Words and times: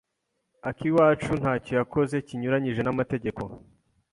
Akiwacu 0.69 1.31
ntacyo 1.41 1.73
yakoze 1.79 2.15
kinyuranyije 2.27 2.81
n'amategeko. 2.83 3.41